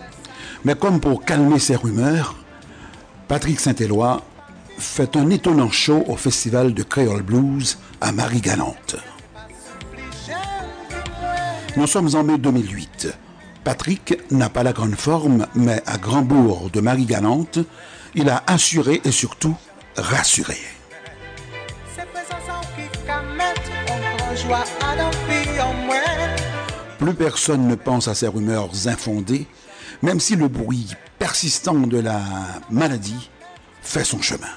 Mais 0.64 0.76
comme 0.76 1.00
pour 1.00 1.24
calmer 1.24 1.58
ces 1.58 1.74
rumeurs, 1.74 2.36
Patrick 3.26 3.58
Saint-Éloi 3.58 4.22
fait 4.78 5.16
un 5.16 5.30
étonnant 5.30 5.70
show 5.70 6.04
au 6.06 6.16
festival 6.16 6.74
de 6.74 6.84
Creole 6.84 7.22
Blues 7.22 7.78
à 8.00 8.12
Marie-Galante. 8.12 8.96
Nous 11.76 11.86
sommes 11.88 12.14
en 12.14 12.22
mai 12.22 12.38
2008. 12.38 13.08
Patrick 13.64 14.18
n'a 14.30 14.48
pas 14.48 14.62
la 14.62 14.72
grande 14.72 14.94
forme, 14.94 15.46
mais 15.54 15.82
à 15.86 15.98
Grandbourg 15.98 16.70
de 16.72 16.80
Marie-Galante, 16.80 17.58
il 18.14 18.28
a 18.30 18.42
assuré 18.46 19.00
et 19.04 19.12
surtout 19.12 19.56
rassuré. 19.96 20.56
Plus 26.98 27.14
personne 27.14 27.66
ne 27.66 27.74
pense 27.74 28.08
à 28.08 28.14
ces 28.14 28.28
rumeurs 28.28 28.70
infondées, 28.86 29.46
même 30.02 30.20
si 30.20 30.36
le 30.36 30.48
bruit 30.48 30.88
persistant 31.18 31.74
de 31.74 31.98
la 31.98 32.20
maladie 32.70 33.30
fait 33.82 34.04
son 34.04 34.22
chemin. 34.22 34.48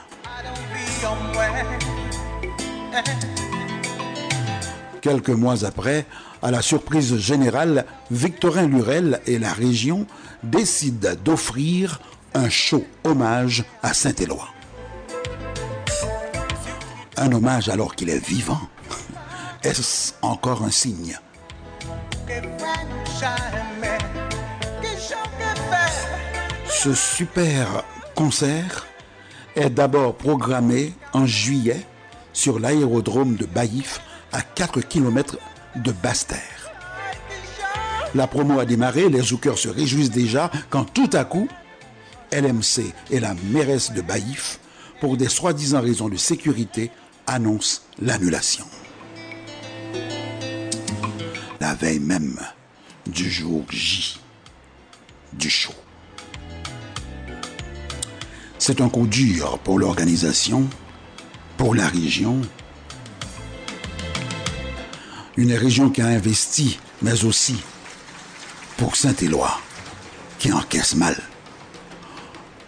Quelques 5.03 5.31
mois 5.31 5.65
après, 5.65 6.05
à 6.41 6.50
la 6.50 6.62
surprise 6.62 7.17
générale, 7.17 7.86
Victorin 8.10 8.67
Lurel 8.67 9.19
et 9.27 9.38
la 9.38 9.51
région 9.51 10.07
décident 10.43 11.10
d'offrir 11.25 12.00
un 12.33 12.48
show 12.48 12.86
hommage 13.03 13.65
à 13.81 13.93
Saint-Éloi. 13.93 14.48
Un 17.17 17.33
hommage 17.33 17.67
alors 17.67 17.98
qu'il 17.98 18.10
est 18.10 18.25
vivant. 18.25 18.62
Est-ce 19.62 20.13
encore 20.22 20.63
un 20.63 20.72
signe? 20.72 21.19
Ce 26.69 26.93
super 26.93 27.83
concert 28.15 28.88
est 29.57 29.69
d'abord 29.69 30.15
programmé 30.15 30.93
en 31.12 31.25
juillet 31.25 31.86
sur 32.31 32.57
l'aérodrome 32.57 33.36
de 33.36 33.45
Baïf 33.45 34.00
à 34.33 34.41
4 34.41 34.81
km 34.81 35.37
de 35.75 35.91
Basse-Terre. 35.91 36.71
La 38.15 38.27
promo 38.27 38.59
a 38.59 38.65
démarré, 38.65 39.09
les 39.09 39.21
zoukers 39.21 39.57
se 39.57 39.69
réjouissent 39.69 40.11
déjà 40.11 40.51
quand 40.69 40.85
tout 40.85 41.09
à 41.13 41.23
coup, 41.25 41.47
LMC 42.31 42.93
et 43.11 43.19
la 43.19 43.33
mairesse 43.51 43.91
de 43.91 44.01
Baïf, 44.01 44.59
pour 44.99 45.17
des 45.17 45.29
soi-disant 45.29 45.81
raisons 45.81 46.09
de 46.09 46.17
sécurité, 46.17 46.91
annoncent 47.27 47.81
l'annulation. 47.99 48.65
La 51.59 51.73
veille 51.73 51.99
même 51.99 52.39
du 53.07 53.31
jour 53.31 53.63
J 53.69 54.19
du 55.33 55.49
show. 55.49 55.73
C'est 58.59 58.81
un 58.81 58.89
coup 58.89 59.07
dur 59.07 59.59
pour 59.59 59.79
l'organisation, 59.79 60.67
pour 61.57 61.75
la 61.75 61.87
région. 61.87 62.41
Une 65.35 65.53
région 65.53 65.89
qui 65.89 66.01
a 66.01 66.07
investi, 66.07 66.79
mais 67.01 67.23
aussi 67.23 67.63
pour 68.77 68.95
Saint-Éloi, 68.95 69.59
qui 70.37 70.51
encaisse 70.51 70.95
mal. 70.95 71.15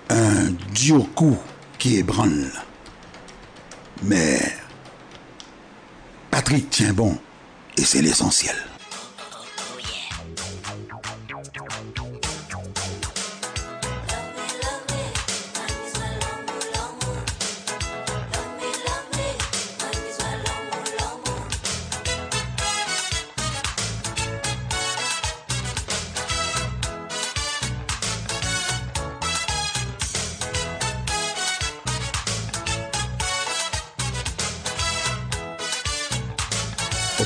Un 0.10 0.52
dur 0.74 1.08
coup 1.14 1.38
qui 1.78 1.98
ébranle. 1.98 2.52
Mais 4.04 4.40
Patrick 6.32 6.70
tient 6.70 6.94
bon, 6.94 7.18
et 7.78 7.84
c'est 7.84 8.02
l'essentiel. 8.02 8.56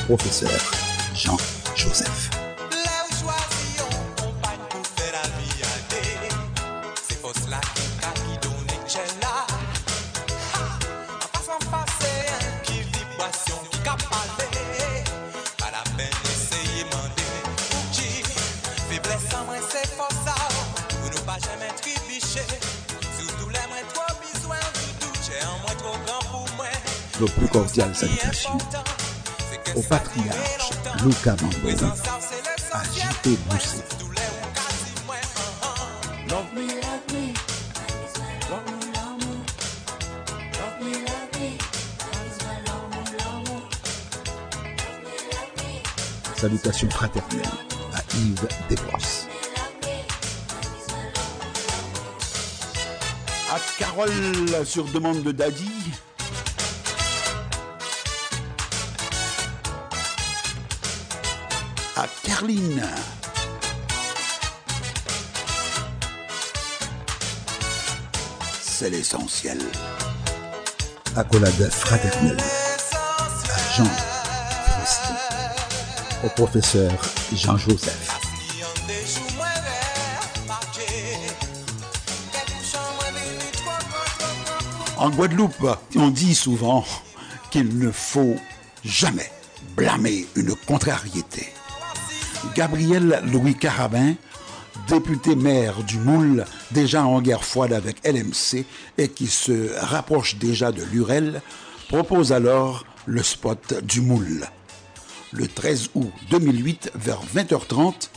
Professeur 0.06 0.50
Jean-Joseph. 1.14 2.30
nos 27.20 27.28
plus 27.28 27.48
cordiales 27.48 27.94
salutations 27.94 28.56
au 29.80 29.82
patriarche 29.82 30.70
Luca 31.04 31.34
Mambo, 31.40 31.86
à 32.72 32.82
J.P. 32.84 33.38
Boussé. 33.48 33.78
Salutations 46.36 46.90
fraternelles 46.90 47.40
à 47.94 48.16
Yves 48.16 48.48
Desbrosses. 48.68 49.28
À 53.50 53.58
Carole 53.78 54.10
sur 54.64 54.84
demande 54.84 55.22
de 55.22 55.32
Daddy. 55.32 55.70
Carline. 62.40 62.82
C'est 68.62 68.88
l'essentiel. 68.88 69.58
Accolade 71.16 71.70
fraternelle 71.70 72.38
à 72.38 73.76
Jean 73.76 73.84
Christ, 73.84 75.02
au 76.24 76.28
professeur 76.30 76.90
Jean-Joseph. 77.34 78.18
En 84.96 85.10
Guadeloupe, 85.10 85.66
on 85.96 86.08
dit 86.08 86.34
souvent 86.34 86.86
qu'il 87.50 87.78
ne 87.78 87.90
faut 87.90 88.36
jamais 88.82 89.30
blâmer 89.76 90.26
une 90.36 90.54
contrariété. 90.54 91.49
Gabriel 92.54 93.22
Louis 93.32 93.54
Carabin, 93.54 94.14
député 94.88 95.34
maire 95.34 95.82
du 95.84 95.98
Moule, 95.98 96.44
déjà 96.72 97.04
en 97.04 97.20
guerre 97.20 97.44
froide 97.44 97.72
avec 97.72 98.06
LMC 98.06 98.64
et 98.98 99.08
qui 99.08 99.26
se 99.26 99.78
rapproche 99.78 100.36
déjà 100.36 100.72
de 100.72 100.82
l'UREL, 100.82 101.42
propose 101.88 102.32
alors 102.32 102.84
le 103.06 103.22
spot 103.22 103.84
du 103.84 104.00
Moule. 104.00 104.46
Le 105.32 105.46
13 105.46 105.90
août 105.94 106.12
2008, 106.30 106.92
vers 106.94 107.20
20h30, 107.34 108.10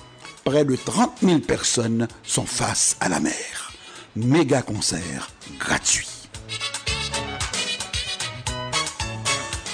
près 0.44 0.66
de 0.66 0.76
30 0.76 1.12
000 1.22 1.40
personnes 1.40 2.08
sont 2.24 2.46
face 2.46 2.98
à 3.00 3.10
la 3.10 3.20
mer. 3.20 3.72
Méga 4.16 4.62
concert 4.62 5.30
gratuit. 5.60 6.10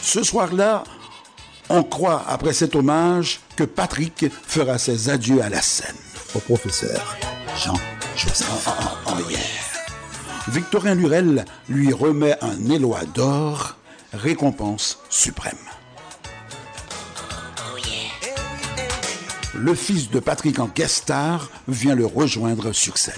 Ce 0.02 0.24
soir-là, 0.24 0.84
on 1.70 1.84
croit, 1.84 2.24
après 2.28 2.54
cet 2.54 2.76
hommage, 2.76 3.40
que 3.56 3.64
Patrick 3.64 4.26
fera 4.46 4.78
ses 4.78 5.10
adieux 5.10 5.42
à 5.42 5.50
la 5.50 5.62
scène. 5.62 5.96
Au 6.36 6.40
professeur 6.40 7.18
Jean-Joseph 7.56 8.70
Victorin 10.50 10.96
Lurel 10.96 11.46
lui 11.68 11.94
remet 11.94 12.36
un 12.42 12.70
éloi 12.70 13.02
d'or, 13.14 13.76
récompense 14.14 15.00
suprême. 15.10 15.58
Le 19.56 19.76
fils 19.76 20.10
de 20.10 20.20
Patrick 20.20 20.60
en 20.60 20.68
guest 20.68 21.04
star 21.04 21.50
vient 21.68 21.96
le 21.96 22.06
rejoindre 22.06 22.72
sur 22.72 22.98
scène. 22.98 23.16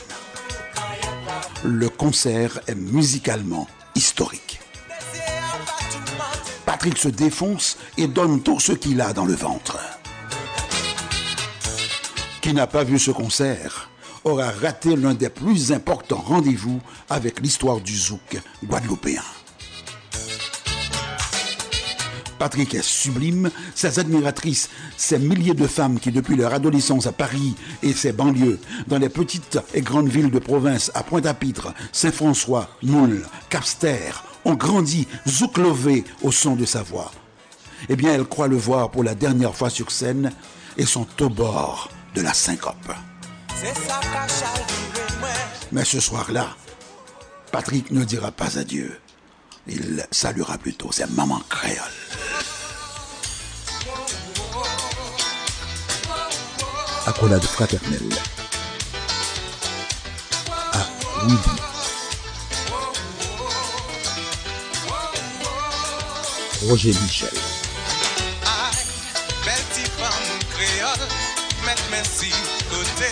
Le 1.64 1.90
concert 1.90 2.60
est 2.68 2.76
musicalement 2.76 3.68
historique. 3.96 4.61
Patrick 6.82 6.98
se 6.98 7.10
défonce 7.10 7.78
et 7.96 8.08
donne 8.08 8.42
tout 8.42 8.60
ce 8.60 8.72
qu'il 8.72 9.02
a 9.02 9.14
dans 9.14 9.26
le 9.26 9.36
ventre. 9.36 9.78
Qui 12.42 12.54
n'a 12.56 12.66
pas 12.66 12.84
vu 12.84 12.98
ce 12.98 13.12
concert 13.12 13.92
aura 14.24 14.50
raté 14.50 14.96
l'un 14.96 15.14
des 15.14 15.30
plus 15.30 15.72
importants 15.72 16.24
rendez-vous 16.26 16.82
avec 17.08 17.40
l'histoire 17.40 17.82
du 17.82 17.96
zouk 17.96 18.42
guadeloupéen. 18.66 19.22
Patrick 22.40 22.74
est 22.74 22.82
sublime, 22.82 23.52
ses 23.76 24.00
admiratrices, 24.00 24.72
ces 24.98 25.20
milliers 25.20 25.54
de 25.54 25.68
femmes 25.68 26.00
qui 26.00 26.12
depuis 26.12 26.36
leur 26.36 26.52
adolescence 26.52 27.06
à 27.06 27.12
Paris 27.12 27.54
et 27.84 27.94
ses 27.94 28.12
banlieues, 28.12 28.60
dans 28.88 28.98
les 28.98 29.10
petites 29.10 29.60
et 29.76 29.82
grandes 29.82 30.10
villes 30.10 30.32
de 30.32 30.40
province 30.40 30.90
à 30.96 31.04
Pointe-à-Pitre, 31.04 31.76
Saint-François, 31.92 32.72
Moule, 32.82 33.24
Capster, 33.52 34.31
ont 34.46 34.56
grandi 34.56 35.08
zouklovés 35.28 36.04
au 36.22 36.32
son 36.32 36.56
de 36.56 36.66
sa 36.66 36.84
voix. 36.84 37.12
Eh 37.90 37.96
bien, 37.96 38.14
elles 38.14 38.26
croient 38.26 38.48
le 38.48 38.58
voir 38.58 38.92
pour 38.92 39.04
la 39.04 39.16
dernière 39.16 39.56
fois 39.56 39.70
sur 39.70 39.92
scène 39.92 40.32
et 40.78 40.86
sont 40.86 41.08
au 41.22 41.30
bord 41.30 41.90
de 42.16 42.22
la 42.22 42.34
syncope. 42.34 42.94
Mais 45.72 45.86
ce 45.86 46.00
soir-là, 46.00 46.56
Patrick 47.52 47.92
ne 47.92 48.04
dira 48.04 48.32
pas 48.32 48.58
adieu. 48.58 49.00
Il 49.68 50.06
saluera 50.12 50.58
plutôt 50.58 50.92
sa 50.92 51.08
maman 51.08 51.42
créole. 51.50 51.78
Accolade 57.06 57.44
fraternelle 57.44 58.10
à. 60.74 61.71
Roger 66.68 66.94
Michel. 67.02 67.30
merci 71.92 72.32
côté. 72.70 73.12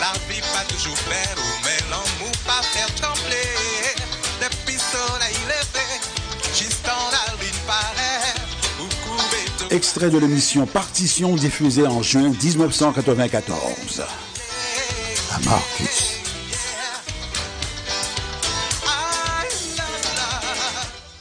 La 0.00 0.12
vie 0.28 0.40
pas 0.40 0.64
toujours 0.68 0.96
belle, 1.08 1.44
mais 1.64 1.78
l'amour 1.90 2.32
pas 2.46 2.62
faire 2.62 2.92
trembler. 2.94 3.36
Depuis 4.40 4.78
soleil 4.78 5.36
levé, 5.46 5.86
juste 6.56 6.86
en 6.88 7.10
la 7.10 7.42
ligne 7.42 7.52
paraît. 7.66 8.34
Extrait 9.70 10.10
de 10.10 10.18
l'émission 10.18 10.66
Partition 10.66 11.34
diffusée 11.34 11.86
en 11.86 12.02
juin 12.02 12.30
1994. 12.30 14.02
À 15.32 15.38
Marcus. 15.40 16.13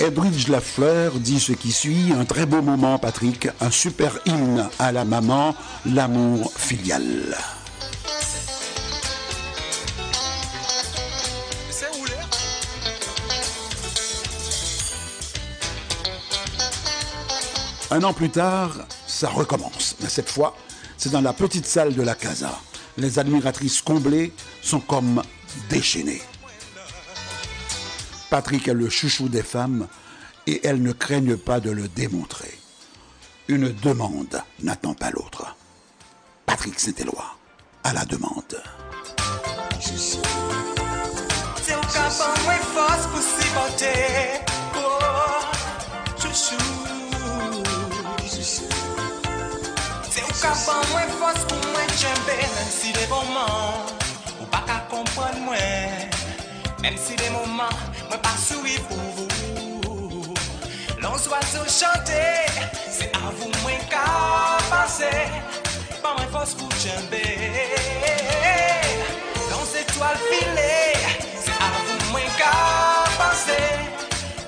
Edridge 0.00 0.48
Lafleur 0.48 1.12
dit 1.20 1.38
ce 1.38 1.52
qui 1.52 1.72
suit, 1.72 2.12
un 2.18 2.24
très 2.24 2.46
beau 2.46 2.62
moment 2.62 2.98
Patrick, 2.98 3.48
un 3.60 3.70
super 3.70 4.18
hymne 4.24 4.66
à 4.78 4.92
la 4.92 5.04
maman, 5.04 5.54
l'amour 5.84 6.50
filial. 6.56 7.36
Un 17.90 18.02
an 18.02 18.14
plus 18.14 18.30
tard, 18.30 18.70
ça 19.06 19.28
recommence, 19.28 19.96
mais 20.00 20.08
cette 20.08 20.30
fois, 20.30 20.56
c'est 20.96 21.12
dans 21.12 21.20
la 21.20 21.34
petite 21.34 21.66
salle 21.66 21.94
de 21.94 22.02
la 22.02 22.14
casa. 22.14 22.58
Les 22.96 23.18
admiratrices 23.18 23.82
comblées 23.82 24.32
sont 24.62 24.80
comme 24.80 25.22
déchaînée. 25.68 26.22
Patrick 28.30 28.68
est 28.68 28.74
le 28.74 28.88
chouchou 28.88 29.28
des 29.28 29.42
femmes 29.42 29.88
et 30.46 30.64
elles 30.64 30.80
ne 30.80 30.92
craignent 30.92 31.36
pas 31.36 31.58
de 31.58 31.70
le 31.70 31.88
démontrer. 31.88 32.56
Une 33.48 33.72
demande 33.72 34.40
n'attend 34.62 34.94
pas 34.94 35.10
l'autre. 35.10 35.56
Patrick 36.46 36.78
Saint-Éloi, 36.78 37.24
à 37.82 37.92
la 37.92 38.04
demande. 38.04 38.62
Oh, 44.76 44.90
ou. 46.52 46.90
Même 56.82 56.96
si 56.96 57.14
des 57.16 57.30
moments, 57.30 57.76
moi 58.08 58.18
pas 58.18 58.36
sourire 58.36 58.80
pour 58.88 58.96
vous. 58.96 59.28
L'on 61.02 61.12
oiseaux 61.12 61.68
chanter, 61.68 62.46
c'est 62.90 63.12
à 63.14 63.30
vous 63.38 63.50
moins 63.62 63.80
qu'à 63.88 64.58
passer. 64.70 65.28
Pas 66.02 66.14
moins 66.14 66.26
force 66.28 66.54
pour 66.54 66.70
djembe. 66.72 67.20
Dans 69.50 69.64
étoiles 69.78 70.20
filées, 70.30 70.98
c'est 71.42 71.50
à 71.50 71.70
vous 71.86 72.10
moins 72.12 72.30
qu'à 72.38 73.04
passer. 73.18 73.68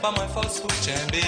Pas 0.00 0.10
moins 0.10 0.28
force 0.28 0.60
pour 0.60 0.70
djembe. 0.82 1.20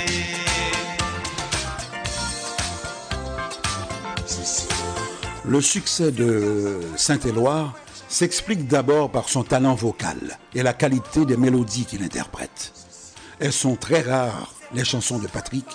Le 5.47 5.61
succès 5.61 6.11
de 6.11 6.81
Saint-Éloi 6.97 7.73
s'explique 8.15 8.69
d'abord 8.69 9.11
par 9.11 9.29
son 9.29 9.43
talent 9.43 9.75
vocal 9.75 10.39
et 10.55 10.63
la 10.63 10.73
qualité 10.73 11.27
des 11.27 11.37
mélodies 11.37 11.85
qu'il 11.85 12.05
interprète. 12.05 12.73
Elles 13.41 13.53
sont 13.53 13.75
très 13.75 14.03
rares, 14.03 14.55
les 14.73 14.85
chansons 14.85 15.19
de 15.19 15.27
Patrick, 15.27 15.67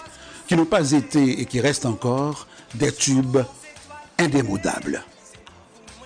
qui 0.47 0.55
n'ont 0.55 0.65
pas 0.65 0.93
été 0.93 1.41
et 1.41 1.45
qui 1.45 1.59
restent 1.59 1.85
encore 1.85 2.47
des 2.75 2.93
tubes 2.93 3.39
indémodables. 4.17 5.03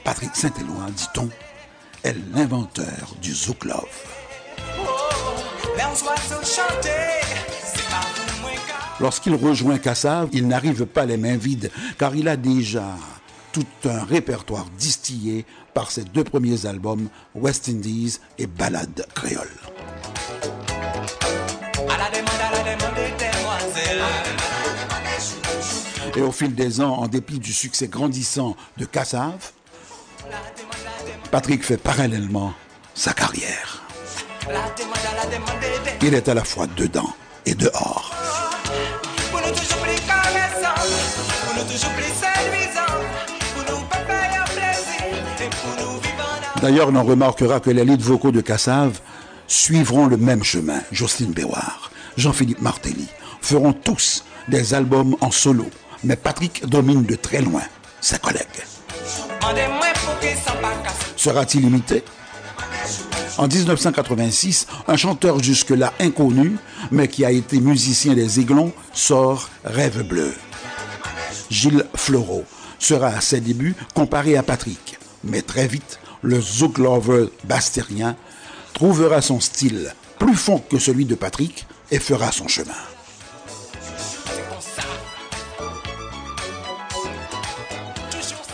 Patrick 0.03 0.35
Saint-Éloi, 0.35 0.87
dit-on, 0.95 1.29
est 2.03 2.15
l'inventeur 2.33 3.15
du 3.21 3.33
Zouk 3.33 3.65
Love. 3.65 3.85
Les 5.77 5.83
oiseaux 5.83 6.43
chanter, 6.43 7.21
c'est 7.63 7.93
à 7.93 8.01
vous 8.15 8.41
moins 8.41 8.51
qu'à 8.51 8.97
Lorsqu'il 8.99 9.35
rejoint 9.35 9.77
Kassav, 9.77 10.29
il 10.33 10.47
n'arrive 10.47 10.87
pas 10.87 11.05
les 11.05 11.17
mains 11.17 11.37
vides, 11.37 11.71
car 11.99 12.15
il 12.15 12.27
a 12.27 12.35
déjà 12.35 12.95
tout 13.53 13.65
un 13.85 14.03
répertoire 14.03 14.65
distillé 14.77 15.45
par 15.73 15.91
ses 15.91 16.03
deux 16.03 16.23
premiers 16.23 16.65
albums, 16.65 17.07
West 17.35 17.69
Indies 17.69 18.19
et 18.37 18.47
Ballade 18.47 19.05
créole. 19.13 19.47
Et 26.15 26.21
au 26.21 26.31
fil 26.31 26.53
des 26.53 26.81
ans, 26.81 26.95
en 26.95 27.07
dépit 27.07 27.39
du 27.39 27.53
succès 27.53 27.87
grandissant 27.87 28.55
de 28.77 28.85
demande, 28.85 29.39
Patrick 31.31 31.63
fait 31.63 31.77
parallèlement 31.77 32.53
sa 32.93 33.13
carrière. 33.13 33.83
Il 36.01 36.13
est 36.13 36.27
à 36.27 36.33
la 36.33 36.43
fois 36.43 36.67
dedans 36.67 37.13
et 37.45 37.55
dehors. 37.55 38.11
D'ailleurs, 46.61 46.89
on 46.93 47.03
remarquera 47.03 47.59
que 47.59 47.69
les 47.69 47.83
leads 47.83 48.03
vocaux 48.03 48.31
de 48.31 48.41
Kassav 48.41 48.99
suivront 49.47 50.07
le 50.07 50.17
même 50.17 50.43
chemin. 50.43 50.81
Jocelyne 50.91 51.33
Béouard, 51.33 51.91
Jean-Philippe 52.17 52.61
Martelly 52.61 53.07
feront 53.41 53.73
tous 53.73 54.23
des 54.47 54.73
albums 54.73 55.15
en 55.21 55.31
solo. 55.31 55.65
Mais 56.03 56.15
Patrick 56.15 56.65
domine 56.65 57.03
de 57.03 57.15
très 57.15 57.41
loin 57.41 57.61
pas 58.21 58.33
cassés. 58.33 58.63
Sera-t-il 61.15 61.65
imité? 61.65 62.03
En 63.37 63.47
1986, 63.47 64.67
un 64.87 64.95
chanteur 64.95 65.41
jusque-là 65.41 65.93
inconnu, 65.99 66.57
mais 66.91 67.07
qui 67.07 67.25
a 67.25 67.31
été 67.31 67.59
musicien 67.59 68.13
des 68.13 68.39
Aiglons, 68.39 68.73
sort 68.93 69.49
Rêve 69.63 70.03
bleu. 70.03 70.33
Gilles 71.49 71.85
Fleureau 71.95 72.43
sera 72.77 73.07
à 73.07 73.21
ses 73.21 73.41
débuts 73.41 73.75
comparé 73.93 74.37
à 74.37 74.43
Patrick, 74.43 74.99
mais 75.23 75.41
très 75.41 75.67
vite, 75.67 75.99
le 76.21 76.39
Zouk 76.39 76.79
bastérien 77.43 78.15
trouvera 78.73 79.21
son 79.21 79.39
style 79.39 79.93
plus 80.19 80.35
fond 80.35 80.59
que 80.59 80.79
celui 80.79 81.05
de 81.05 81.15
Patrick 81.15 81.65
et 81.91 81.99
fera 81.99 82.31
son 82.31 82.47
chemin. 82.47 82.71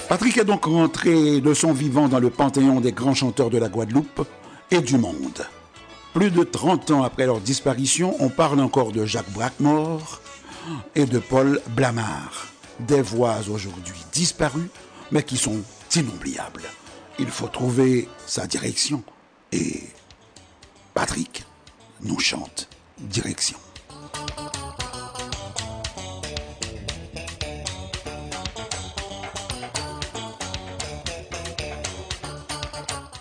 Patrick 0.10 0.38
est 0.38 0.46
donc 0.46 0.66
rentré 0.66 1.40
de 1.40 1.54
son 1.54 1.72
vivant 1.72 2.08
dans 2.08 2.20
le 2.20 2.32
panthéon 2.32 2.82
des 2.82 2.92
grands 2.92 3.14
chanteurs 3.14 3.52
de 3.52 3.60
la 3.60 3.70
Guadeloupe 3.70 4.28
et 4.72 4.82
du 4.82 4.98
monde. 4.98 5.46
Plus 6.14 6.32
de 6.32 6.44
30 6.44 6.90
ans 6.90 7.04
après 7.04 7.28
leur 7.28 7.40
disparition, 7.40 8.16
on 8.20 8.30
parle 8.30 8.60
encore 8.60 8.92
de 8.92 9.06
Jacques 9.06 9.32
Brackmore 9.32 10.22
et 10.96 11.06
de 11.06 11.20
Paul 11.20 11.62
Blamard. 11.76 12.48
Des 12.80 13.04
voix 13.04 13.38
aujourd'hui 13.52 14.04
disparues, 14.12 14.72
mais 15.12 15.24
qui 15.24 15.38
sont 15.38 15.62
inoubliables. 15.96 16.64
Il 17.18 17.28
faut 17.28 17.48
trouver 17.48 18.08
sa 18.26 18.48
direction. 18.48 19.04
Et 19.52 19.84
Patrick 20.94 21.44
nous 22.02 22.20
chante 22.20 22.68
direction. 23.00 23.58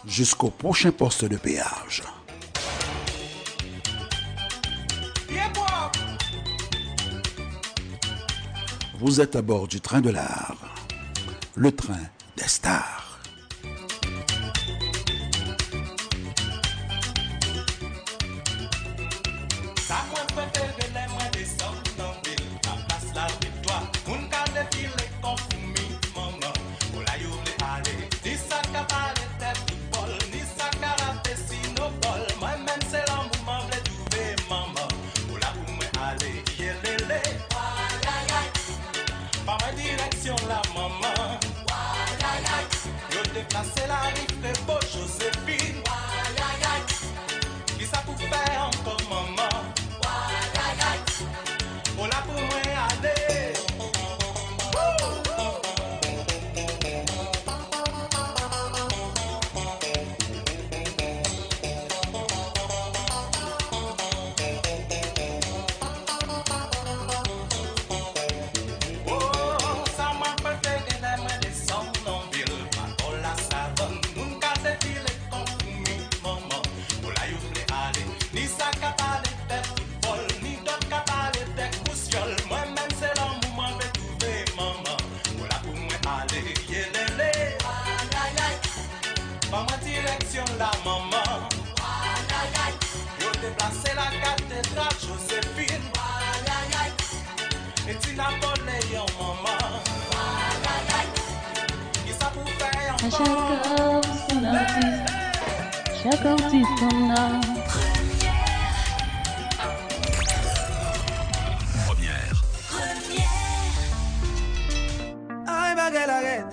Jusqu'au 0.06 0.50
prochain 0.50 0.90
poste 0.90 1.24
de 1.24 1.36
péage. 1.36 2.02
Vous 9.00 9.20
êtes 9.20 9.36
à 9.36 9.42
bord 9.42 9.68
du 9.68 9.80
train 9.80 10.00
de 10.00 10.10
l'art, 10.10 10.67
le 11.58 11.72
train 11.72 11.98
des 12.36 12.46
stars. 12.46 12.97
Artiste. 106.08 106.22
chaque 106.22 106.26
artiste 106.26 106.82
en 106.82 107.10
a. 107.10 107.40
Première. 111.86 112.42
Ay, 115.46 115.74
bagay 115.74 116.06
la 116.06 116.18
red 116.18 116.46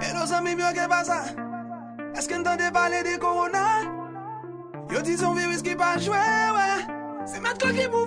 E 0.00 0.12
nos 0.12 0.32
ami 0.32 0.54
myo 0.54 0.72
ke 0.72 0.88
pa 0.88 1.04
sa 1.04 1.24
Eske 2.16 2.38
n'tande 2.38 2.70
pale 2.72 3.02
de 3.02 3.18
korona 3.18 3.82
Yo 4.90 5.02
di 5.02 5.16
son 5.16 5.34
virus 5.34 5.62
ki 5.62 5.76
pa 5.76 5.96
jwe, 5.98 6.18
wè 6.56 7.26
Se 7.26 7.40
met 7.40 7.58
ko 7.58 7.72
ki 7.72 7.88
pou 7.90 8.06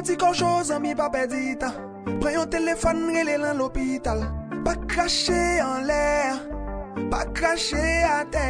senti 0.00 0.16
koujou 0.16 0.64
zami 0.64 0.94
pa 0.94 1.10
pedi 1.10 1.56
tan 1.60 1.72
Pren 2.20 2.34
yon 2.34 2.48
telefon 2.48 3.12
rele 3.12 3.36
lan 3.36 3.58
l'opital 3.60 4.24
Pa 4.64 4.72
krashe 4.88 5.60
an 5.60 5.84
lèr 5.84 6.38
pa 7.10 7.24
krashe 7.36 7.84
a 8.08 8.24
tè 8.32 8.48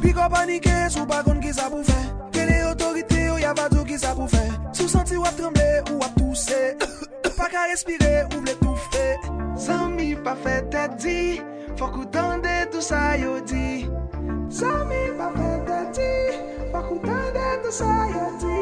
Pi 0.00 0.12
ko 0.16 0.28
panike 0.32 0.76
sou 0.88 1.04
pa 1.06 1.20
kon 1.26 1.40
ki 1.44 1.52
sa 1.52 1.68
pou 1.68 1.84
fè 1.84 2.00
Ke 2.32 2.46
le 2.48 2.62
otorite 2.70 3.18
ou 3.28 3.36
yo 3.36 3.42
yavadou 3.44 3.84
ki 3.84 3.98
sa 4.00 4.14
pou 4.16 4.28
fè 4.28 4.46
Sou 4.72 4.88
senti 4.88 5.20
wap 5.20 5.36
tremble 5.36 5.68
ou 5.90 6.00
wap 6.00 6.16
tousè 6.16 6.62
Pa 7.38 7.50
ka 7.52 7.68
respire 7.68 8.24
ou 8.32 8.40
vle 8.40 8.56
tou 8.62 8.76
fè 8.88 9.06
Zami 9.58 10.14
pa 10.24 10.36
fè 10.38 10.60
tè 10.72 10.86
di. 11.02 11.18
Fok 11.78 11.96
ou 11.98 12.06
tande 12.14 12.54
tout 12.70 12.82
sa 12.82 13.18
yo 13.18 13.36
di. 13.42 13.84
Zami 14.54 15.02
pa 15.18 15.32
fè 15.34 15.50
tè 15.66 15.80
di. 15.98 16.12
Fok 16.70 16.94
ou 16.94 17.02
tande 17.02 17.50
tout 17.66 17.74
sa 17.74 17.90
yo 18.14 18.24
di. 18.38 18.57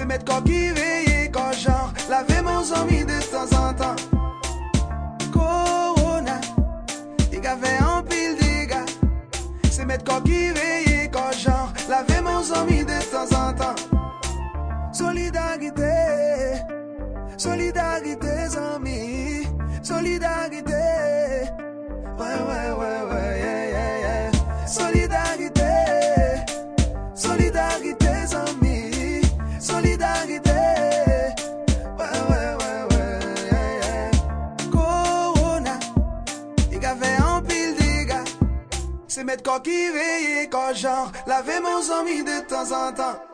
Se 0.00 0.06
met 0.06 0.22
ko 0.24 0.40
ki 0.40 0.72
veye 0.72 1.28
ko 1.28 1.42
jan 1.52 1.92
Lave 2.08 2.40
mon 2.40 2.64
zami 2.64 3.04
de 3.04 3.18
tan 3.30 3.50
an 3.52 3.74
tan 3.76 3.96
Korona 5.34 6.40
Li 7.30 7.40
ka 7.44 7.52
fè 7.60 7.72
an 7.84 8.06
pil 8.08 8.32
diga 8.40 8.80
Se 9.68 9.84
met 9.84 10.00
ko 10.08 10.16
ki 10.24 10.40
veye 10.56 11.10
ko 11.12 11.26
jan 11.42 11.68
Lave 11.92 12.22
mon 12.24 12.40
zami 12.42 12.80
de 12.80 12.96
tan 13.12 13.28
an 13.42 13.52
tan 13.60 13.76
Solidarité 14.90 15.92
Solidarité 17.36 18.48
zami 18.48 19.44
Solidarité. 19.82 20.82
Ouais 22.18 22.38
ouais 22.48 22.68
ouais 22.80 23.00
ouais 23.10 23.32
yeah 23.44 23.64
yeah 23.74 24.00
yeah. 24.00 24.66
Solidarité 24.66 25.49
Se 39.20 39.24
met 39.24 39.42
ko 39.44 39.58
ki 39.60 39.78
veye 39.92 40.46
ko 40.48 40.62
jan 40.72 41.12
Lave 41.26 41.60
mon 41.60 41.82
zami 41.82 42.22
de 42.24 42.40
tan 42.48 42.72
an 42.72 42.94
tan 42.94 43.29